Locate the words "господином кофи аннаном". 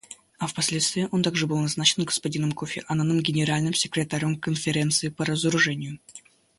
2.05-3.19